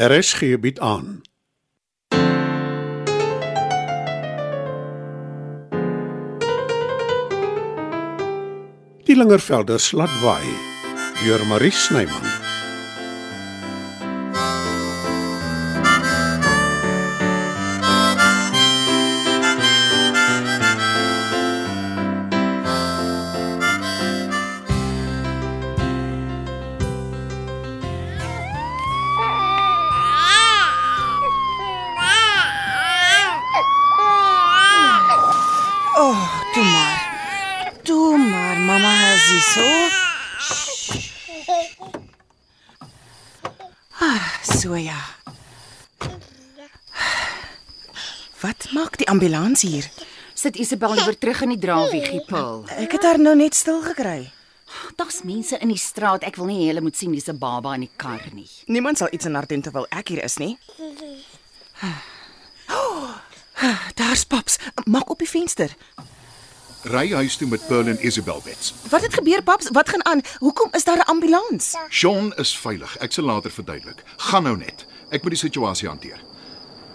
[0.00, 1.20] RSG bied aan.
[9.04, 10.56] Die Lingervelde slatwaai
[11.24, 12.39] deur Marie Snyman.
[44.78, 45.00] Ja.
[48.40, 49.84] Wat maak die ambulans hier?
[50.34, 52.62] Sit Isabel liewer terug in die draawiegie, Paul.
[52.78, 54.30] Ek het haar nou net stil gekry.
[54.96, 56.22] Daar's mense in die straat.
[56.24, 58.48] Ek wil nie hulle moet sien dis 'n baba in die kar nie.
[58.66, 60.56] Niemand sal iets in haar doen terwyl ek hier is nie.
[62.70, 63.14] Oh,
[63.98, 64.58] daar's paps.
[64.84, 65.74] Maak op die venster.
[66.82, 68.74] Ry huis toe met Pearl en Isabel Wets.
[68.88, 69.68] Wat het gebeur, paps?
[69.70, 70.20] Wat gaan aan?
[70.38, 71.76] Hoekom is daar 'n ambulans?
[71.88, 72.96] Sean is veilig.
[72.96, 74.02] Ek sal later verduidelik.
[74.16, 74.86] Gaan nou net.
[75.08, 76.20] Ek moet die situasie hanteer.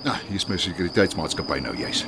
[0.04, 2.06] Nou, hier's my sekuriteitsmaatskappy nou juis.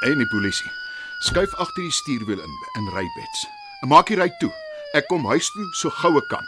[0.00, 0.70] En die polisie.
[1.18, 3.46] Skuif agter die stuurwiel in en ry bets.
[3.80, 4.52] Maak die ry toe.
[4.92, 6.46] Ek kom huis toe so gou ek kan.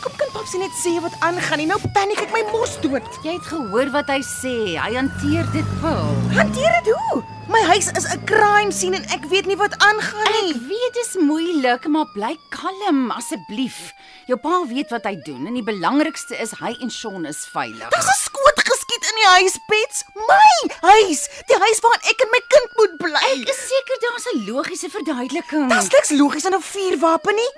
[0.00, 1.66] Hoekom kan paps nie net sê wat aangaan nie?
[1.68, 3.04] Nou paniek ek my mos dood.
[3.20, 4.54] Jy het gehoor wat hy sê.
[4.80, 6.14] Hy hanteer dit, Paul.
[6.32, 7.18] Hanteer dit hoe?
[7.52, 10.54] My huis is 'n crime scene en ek weet nie wat aangaan Ek nie.
[10.70, 13.92] weet dit is moeilik, maar bly kalm asseblief.
[14.26, 17.88] Jou pa weet wat hy doen en die belangrikste is hy en Sean is veilig.
[17.90, 20.04] Daar's 'n skoot geskiet in die huis, Pets.
[20.14, 23.32] My huis, die huis waarin ek en my kind moet bly.
[23.42, 25.68] Ek is seker daar's 'n logiese verduideliking.
[25.68, 27.52] Daar's niks logies aan 'n vuurwapen nie.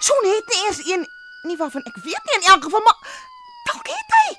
[0.00, 1.06] Sean het nie eers een
[1.44, 2.98] nie waarvan ek weet nie in elk geval, maar
[3.70, 4.36] dalk het hy.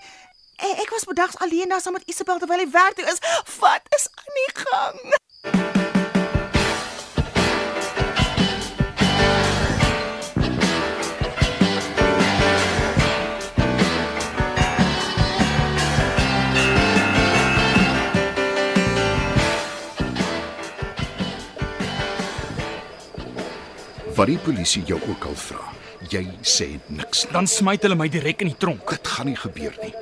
[0.65, 3.19] Eh, Ek was bedags alleen daar saam met Isabel terwyl hy werk toe is.
[3.59, 5.15] Wat is aan die gang?
[24.15, 25.63] Wat die polisie jou ook al vra,
[26.11, 27.25] jy sê niks.
[27.31, 28.89] Dan smyt hulle my direk in die tronk.
[28.89, 29.93] Dit gaan nie gebeur nie.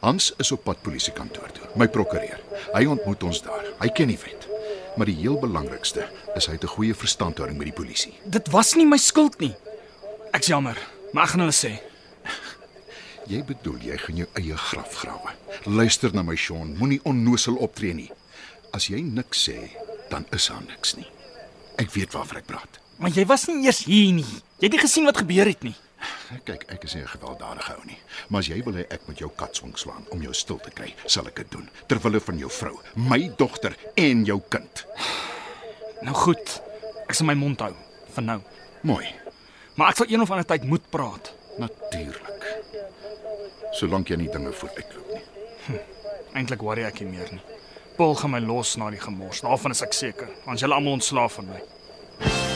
[0.00, 1.70] Hans is op pad polisiekantoor toe.
[1.76, 2.40] My prokureur.
[2.74, 3.64] Hy ontmoet ons daar.
[3.80, 4.46] Hy ken die wet.
[4.96, 8.14] Maar die heel belangrikste is hy het 'n goeie verstandhouding met die polisie.
[8.24, 9.54] Dit was nie my skuld nie.
[10.32, 10.76] Ek's jammer,
[11.12, 11.80] maar ek gaan hulle sê.
[13.26, 15.32] Jy bedoel jy gaan jou eie graf grawe.
[15.64, 18.10] Luister na my Sean, moenie onnosel optree nie.
[18.72, 19.70] As jy niks sê,
[20.10, 21.06] dan is daar niks nie.
[21.76, 22.78] Ek weet waarvan ek praat.
[22.98, 24.24] Maar jy was nie eers hier nie.
[24.56, 25.74] Jy het nie gesien wat gebeur het nie.
[26.44, 27.98] Kyk, ek is nie 'n gewelddadige ou nie,
[28.28, 30.94] maar as jy wil hê ek moet jou katswing slaan om jou stil te kry,
[31.06, 34.84] sal ek dit doen ter wille van jou vrou, my dogter en jou kind.
[36.02, 36.60] Nou goed.
[37.08, 37.74] Ek sal my mond hou
[38.14, 38.40] vir nou.
[38.82, 39.06] Mooi.
[39.76, 41.32] Maar ek sal een of ander tyd moet praat.
[41.58, 42.44] Natuurlik.
[43.72, 45.80] Solank jy nie dinge vooruitloop nie.
[46.34, 47.40] Eintlik worry ek nie meer nie.
[47.96, 49.40] Paul gaan my los na die gemors.
[49.40, 50.28] Daarvan is ek seker.
[50.44, 52.55] Want julle almal ontslaaf van my.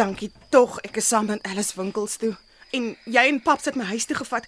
[0.00, 2.32] Dankie tog, ek is saam met Alice winkels toe.
[2.72, 4.46] En jy en pap het my huis toe gevat.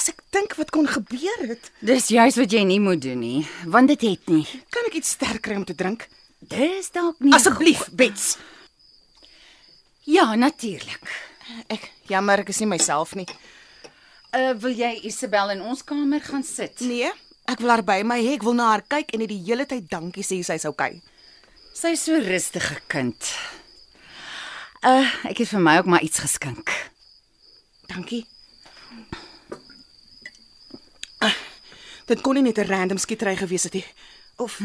[0.00, 3.42] As ek dink wat kon gebeur het, Dis juis wat jy nie moet doen nie,
[3.68, 4.46] want dit het nie.
[4.72, 6.06] kan ek iets sterk kry om te drink?
[6.40, 7.34] Dis dalk nie.
[7.36, 8.38] Asseblief, Bets.
[10.08, 11.04] Ja, natuurlik.
[11.68, 13.26] Ek jammer, ek is nie myself nie.
[14.32, 16.80] Uh wil jy Isabel in ons kamer gaan sit?
[16.80, 17.10] Nee,
[17.50, 18.38] ek wil haar by my hê.
[18.38, 21.02] Ek wil na haar kyk en net die hele tyd dankie sê sy's okay.
[21.76, 23.18] Sy is so rustige kind.
[24.80, 26.72] Uh ek het vir my ook maar iets geskink.
[27.90, 28.24] Dankie.
[32.06, 33.84] Dit kon nie net 'n random skietery gewees het nie.
[34.36, 34.60] Of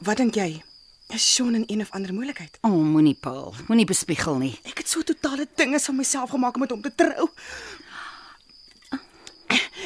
[0.00, 0.62] wat dink jy?
[1.08, 2.58] Is Sean in een of ander moeilikheid?
[2.60, 4.58] O, oh, moenie Paul, moenie bespiegel nie.
[4.68, 7.28] Ek het so totale dinge van myself gemaak om met hom te trou.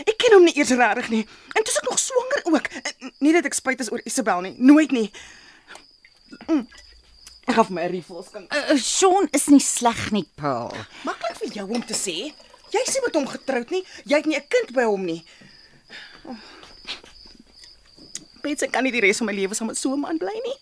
[0.03, 1.23] Ek ken hom nie eers regtig nie.
[1.55, 2.67] En dis ek nog swanger ook.
[3.23, 5.13] Nie dat ek spyt is oor Isabel nie, nooit nie.
[6.49, 6.67] Mm.
[7.47, 8.55] Ek gaan vir my 'n refill skink.
[8.55, 10.75] Uh, Sean is nie sleg nie, Paul.
[11.05, 12.35] Maklik vir jou om te sê.
[12.73, 13.85] Jy sê met hom getroud nie.
[14.05, 15.23] Jy het nie 'n kind by hom nie.
[16.25, 16.37] Oh.
[18.43, 20.35] Bets, ek kan nie die res van my lewe saam met so 'n man bly
[20.45, 20.59] nie.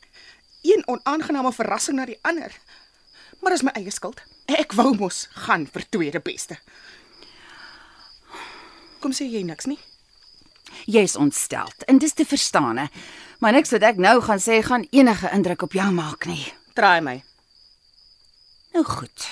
[0.73, 2.53] Een onaangename verrassing na die ander.
[3.41, 4.21] Maar dis my eie skuld.
[4.47, 6.59] Ek wou mos gaan vir tweede beste.
[9.01, 9.79] Kom sê jy niks nie?
[10.87, 12.89] Jy's ontsteld en dis te verstaan.
[13.39, 16.53] Maar niks wat ek nou gaan sê gaan enige indruk op jou maak nie.
[16.75, 17.23] Draai my.
[18.75, 19.29] Nou goed.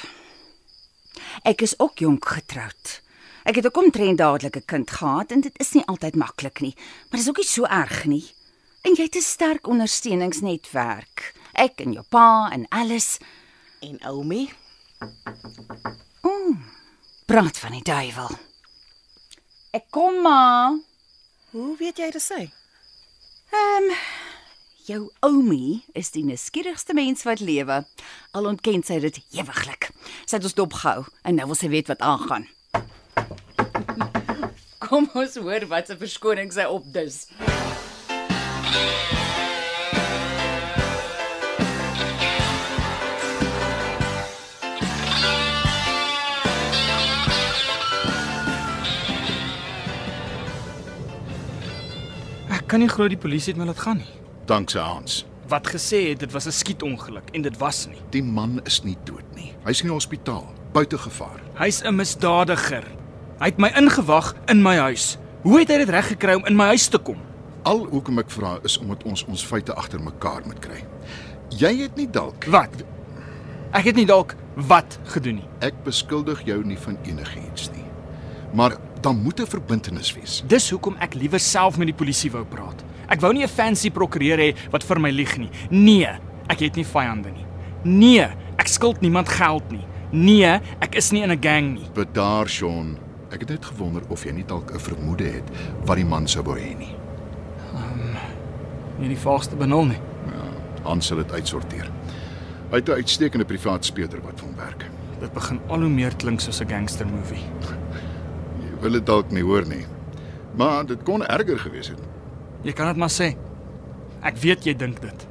[1.44, 3.02] Ek is ook jonk getroud.
[3.44, 6.74] Ek het ook omtrent dadelik 'n kind gehad en dit is nie altyd maklik nie,
[7.10, 8.37] maar dis ook nie so erg nie.
[8.82, 11.34] En jy het 'n sterk ondersteuningsnetwerk.
[11.52, 13.18] Ek en jou pa en alles.
[13.80, 14.50] En Oumi,
[17.28, 18.30] Praat van die duiwel.
[19.76, 20.78] Ek kom maar.
[21.50, 22.38] hoe weet jy dit sê?
[23.52, 23.92] Ehm
[24.88, 27.84] jou oumie is die nuuskierigste mens wat lewe.
[28.32, 29.90] Al ontken sy dit ewiglik.
[30.24, 32.48] Sy het ons dopgehou en nou wil sy weet wat aangaan.
[34.88, 37.26] Kom ons hoor wat se verskoning sy opdis.
[52.48, 54.10] Ek kan nie glo die polisie het my laat gaan nie.
[54.48, 55.22] Dankse Hans.
[55.48, 58.00] Wat gesê het dit was 'n skietongeluk en dit was nie.
[58.10, 59.54] Die man is nie dood nie.
[59.64, 61.40] Hy's in die hospitaal, buite gevaar.
[61.54, 62.84] Hy's 'n misdadiger.
[63.38, 65.16] Hy het my ingewag in my huis.
[65.42, 67.27] Hoe het hy dit reg gekry om in my huis te kom?
[67.68, 70.78] Al hoekom ek vra is omdat ons ons feite agter mekaar moet kry.
[71.58, 72.72] Jy het nie dalk Wat?
[73.76, 74.34] Ek het nie dalk
[74.68, 75.48] wat gedoen nie.
[75.60, 77.84] ek beskuldig jou nie van enigiets nie.
[78.56, 80.42] Maar dan moet 'n verbintenis wees.
[80.46, 82.82] Dis hoekom ek liewer self met die polisie wou praat.
[83.08, 85.50] Ek wou nie 'n fancy prokureur hê wat vir my lieg nie.
[85.70, 86.08] Nee,
[86.48, 87.46] ek het nie vyande nie.
[87.84, 88.26] Nee,
[88.58, 89.84] ek skuld niemand geld nie.
[90.12, 91.88] Nee, ek is nie in 'n gang nie.
[91.94, 92.96] Bedaar, Sean.
[93.30, 95.44] Ek het net gewonder of jy nie dalk 'n vermoede het
[95.84, 96.96] wat die man sou wou hê nie.
[98.98, 100.00] Nie die vaagste benul nie.
[100.82, 101.90] Hans sal dit uitsorteer.
[102.70, 104.84] Hy het 'n uitstekende privaat speurder wat vir hom werk.
[105.20, 107.42] Dit begin al hoe meer klink soos 'n gangster movie.
[108.60, 109.86] Jy wil dit dalk nie hoor nie.
[110.56, 111.98] Maar dit kon erger gewees het.
[112.62, 113.36] Jy kan dit maar sê.
[114.22, 115.26] Ek weet jy dink dit.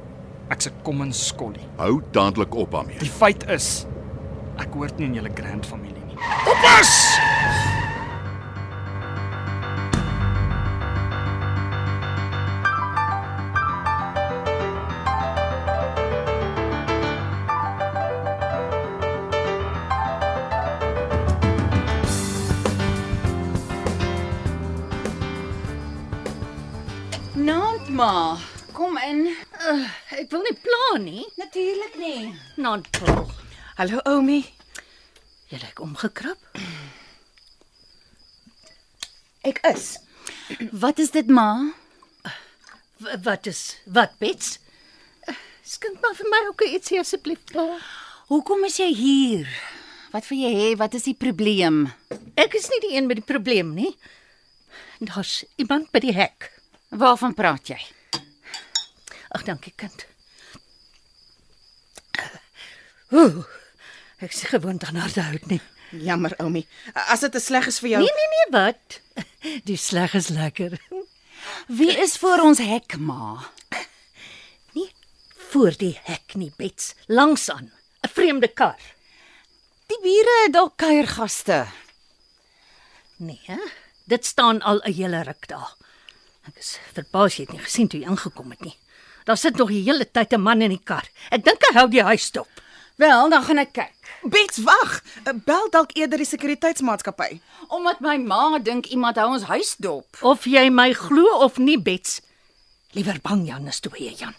[0.50, 1.66] Ek's 'n common skollie.
[1.76, 2.98] Hou dadelik op daarmee.
[2.98, 3.86] Die feit is
[4.58, 6.16] ek hoort nie in julle grand familie nie.
[6.46, 7.18] Oppas!
[27.98, 28.38] Ma,
[28.76, 29.24] kom in.
[30.14, 31.24] Ek wil nie pla nie.
[31.40, 32.28] Natuurlik nie.
[32.62, 33.24] Nant Paul.
[33.78, 34.44] Hallo Oumi.
[35.50, 36.38] Jy lyk omgekrap.
[39.48, 39.96] Ek is.
[40.70, 41.48] Wat is dit ma?
[43.02, 44.58] W wat is wat bets?
[45.66, 47.64] Skink maar vir my ook ietsie asseblief, pa.
[48.30, 49.50] Hoekom is jy hier?
[50.12, 50.68] Wat wil jy hê?
[50.78, 51.88] Wat is die probleem?
[52.38, 53.90] Ek is nie die een met die probleem nie.
[55.02, 56.52] Daar's iemand by die hek.
[56.88, 57.78] Waarvan praat jy?
[59.28, 60.06] Ag, dankie kind.
[63.12, 63.44] Ooh.
[64.18, 65.60] Ek is nie gewoond aan harde hout nie.
[65.90, 66.64] Jammer Oumi.
[67.08, 68.00] As dit te sleg is vir jou.
[68.02, 68.98] Nee nee nee, wat?
[69.68, 70.74] Die sleg is lekker.
[71.68, 73.38] Wie is voor ons hek ma?
[74.74, 74.90] Nie
[75.48, 77.70] voor die hek nie, bets, langs aan.
[78.04, 78.80] 'n Vreemde kar.
[79.88, 81.66] Die bure het dalk kuiergaste.
[83.16, 83.58] Nee, hè?
[84.04, 85.77] dit staan al 'n hele ruk daar.
[86.48, 88.76] Ek is verbaas jy het nie gesien toe jy ingekom het nie.
[89.28, 91.04] Daar sit nog die hele tyd 'n man in die kar.
[91.30, 92.48] Ek dink hy hou die huis dop.
[92.96, 93.94] Wel, dan gaan ek kyk.
[94.22, 95.02] Bets, wag.
[95.44, 97.40] Bel dalk eerder die sekuriteitsmaatskappy.
[97.68, 100.06] Omdat my ma dink iemand hou ons huis dop.
[100.22, 102.20] Of jy my glo of nie, Bets.
[102.92, 104.34] Liewer bang Jan is toe jy Jan.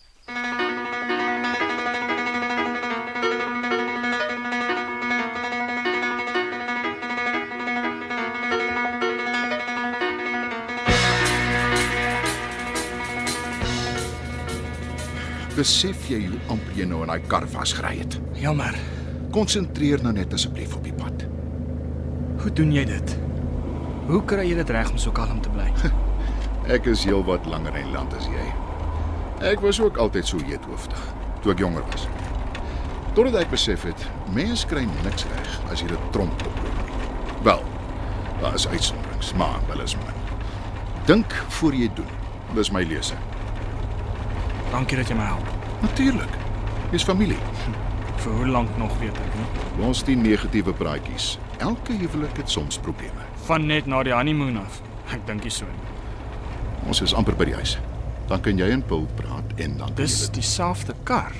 [15.56, 18.20] Besef jy hoe amper jy nou in daai kar vasgery het?
[18.38, 18.76] Jammer.
[19.34, 21.26] Konsentreer nou net asseblief op die pad.
[22.44, 23.16] Hoe doen jy dit?
[24.10, 25.68] Hoe kry jy dit reg om so kalm te bly?
[26.76, 28.46] Ek is heelwat langer in land as jy.
[29.50, 31.04] Ek was ook altyd so heethoofdig
[31.42, 32.06] toe ek jonger was.
[33.16, 36.96] Totdat ek besef het, mens kry niks reg as jy dit tromp oploop.
[37.48, 37.64] Wel,
[38.42, 40.20] daar is uitsonderings, maar wel is min.
[41.08, 42.12] Dink voor jy doen.
[42.58, 43.16] Dis my lese.
[44.72, 45.48] Dankie dat jy my help.
[45.82, 46.36] Natuurlik.
[46.92, 47.38] Dis familie.
[48.20, 49.86] Vir hoe lank nog weet ek nie.
[49.88, 51.38] Ons die negatiewe praatjies.
[51.64, 53.26] Elke huwelik het soms probleme.
[53.48, 54.82] Van net na die honeymoon af.
[55.14, 55.88] Ek dink nie so nie.
[56.90, 57.78] Ons is amper by die huis.
[58.30, 61.32] Dan kan jy en Paul praat en dan Dis dit- dieselfde kar.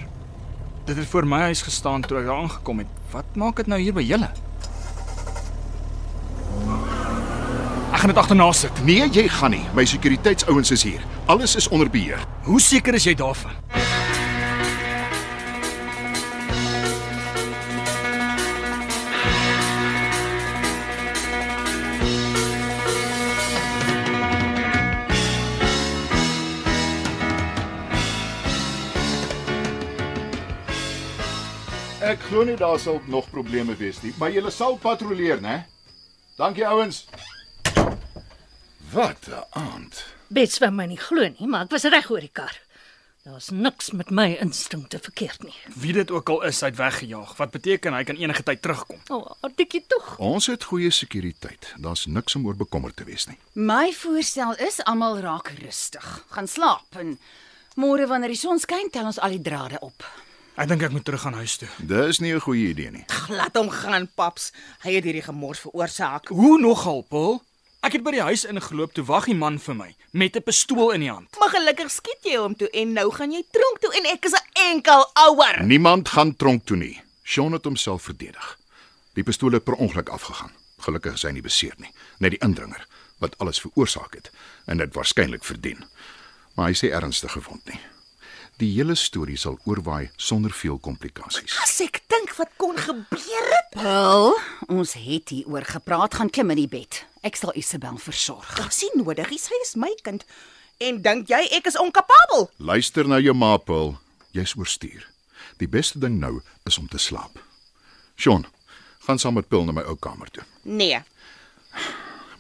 [0.86, 2.88] Dit het voor my huis gestaan toe ek daar aangekom het.
[3.12, 4.30] Wat maak dit nou hier by julle?
[7.92, 8.84] Ek gaan dit agterna sit.
[8.86, 9.66] Nee, jy gaan nie.
[9.76, 11.02] My sekuriteitsouens is hier.
[11.30, 12.20] Alles is onder beheer.
[12.44, 13.54] Hoe seker is jy daarvan?
[32.02, 35.60] Ek glo nie daar sal nog probleme wees nie, maar julle sal patrolleer, né?
[36.42, 37.06] Dankie ouens.
[38.90, 40.18] Wat 'n aand.
[40.30, 42.54] Bets wou my nie glo nie, maar ek was reg oor die kar.
[43.26, 45.56] Daar's niks met my instinkte verkeerd nie.
[45.82, 47.34] Wie dit ook al is, hy het weggejaag.
[47.38, 49.02] Wat beteken hy kan enige tyd terugkom?
[49.10, 50.14] O, oh, artikie tog.
[50.22, 51.74] Ons het goeie sekuriteit.
[51.82, 53.40] Daar's niks om oor bekommerd te wees nie.
[53.58, 56.08] My voorstel is almal raak rustig.
[56.30, 57.18] Gaan slaap en
[57.76, 60.06] môre wanneer die son skyn, tel ons al die drade op.
[60.60, 61.70] Ek dink ek moet terug gaan huis toe.
[61.82, 63.06] Dis nie 'n goeie idee nie.
[63.30, 64.52] Laat hom gaan, paps.
[64.86, 66.28] Hy het hierdie gemors veroorsaak.
[66.30, 67.42] Hoe nogal, Paul?
[67.80, 70.92] Ek het by die huis ingeloop toe wag die man vir my met 'n pistool
[70.92, 71.32] in die hand.
[71.40, 74.34] Maar gelukkig skiet jy hom toe en nou gaan jy tronk toe en ek is
[74.34, 75.64] 'n enkel ouer.
[75.64, 77.02] Niemand gaan tronk toe nie.
[77.24, 78.58] Sean het homself verdedig.
[79.14, 80.52] Die pistool het per ongeluk afgegaan.
[80.80, 82.86] Gelukkig is hy nie beseer nie, net die indringer
[83.20, 84.32] wat alles veroorsaak het
[84.66, 85.86] en dit waarskynlik verdien.
[86.56, 87.80] Maar hy sê ernstig gewond nie.
[88.60, 91.54] Die hele storie sal oorwaai sonder veel komplikasies.
[91.64, 93.78] As ek dink wat kon gebeur het.
[93.80, 94.34] Wel,
[94.68, 96.98] ons het hier oor gepraat, gaan klim in die bed.
[97.24, 98.50] Ek sal Isabel versorg.
[98.60, 100.26] Dis nie nodig, sy is my kind.
[100.84, 102.50] En dink jy ek is onkapabel?
[102.60, 103.94] Luister na jou ma, Paul.
[104.36, 105.08] Jy's oorstuur.
[105.64, 107.40] Die beste ding nou is om te slaap.
[108.20, 108.44] Sean,
[109.08, 110.44] gaan saam met Paul na my ou kamer toe.
[110.68, 111.00] Nee.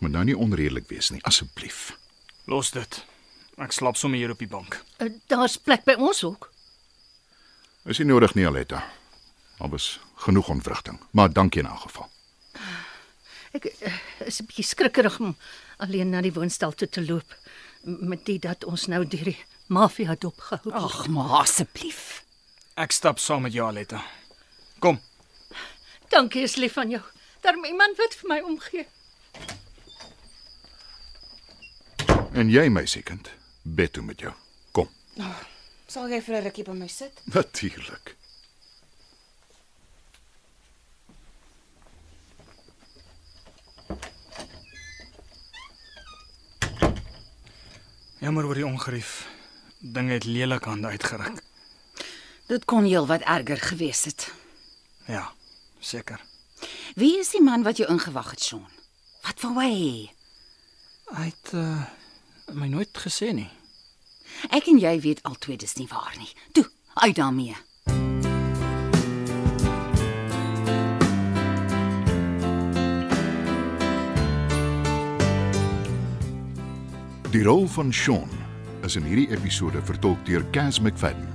[0.03, 1.93] Moet nou nie onredelik wees nie, asseblief.
[2.51, 2.99] Los dit.
[3.59, 4.77] Ek slaap sommer hier op die bank.
[5.03, 6.47] Uh, Daar's plek by ons ook.
[7.91, 8.83] Is nie nodig nie, Aletta.
[9.59, 12.07] Al was genoeg ontwrigting, maar dankie in elk geval.
[13.57, 13.93] Ek uh,
[14.27, 15.35] is 'n bietjie skrikkerig om
[15.77, 17.35] alleen na die woonstel toe te loop
[17.83, 20.75] met dit dat ons nou deur die maffia dopgehou word.
[20.75, 22.23] Ag, maar asseblief.
[22.75, 24.03] Ek stap saam met jou, Aletta.
[24.79, 24.99] Kom.
[26.09, 27.01] Dankie is lief van jou.
[27.41, 28.87] Daar iemand wat vir my omgee.
[32.33, 33.29] En jy, meisiekind,
[33.61, 34.33] bed toe met jou.
[34.71, 34.89] Kom.
[35.87, 37.21] Sal jy vir 'n rukkie by my sit?
[37.33, 38.15] Natuurlik.
[48.19, 49.27] Jammer oor die ongerief.
[49.79, 51.39] Dinge het lelik aan uitgeruk.
[52.47, 54.31] Dit kon heel wat erger gewees het.
[55.07, 55.31] Ja,
[55.79, 56.19] seker.
[56.95, 58.67] Wie is die man wat jou ingewag het, Sean?
[59.23, 60.09] Wat wou hy?
[61.09, 61.85] Hy het uh,
[62.53, 63.49] my nooit gesê nie.
[64.49, 66.29] Ek en jy weet altyd dis nie waar nie.
[66.53, 66.65] Toe,
[67.03, 67.55] uit daarmee.
[77.29, 78.29] Die rol van Sean
[78.81, 81.27] is in hierdie episode vertolk deur Cas McFadden.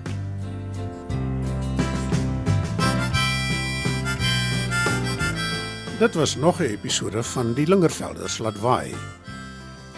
[5.99, 8.95] Dit was nog 'n episode van Die Lingervelders laat waai.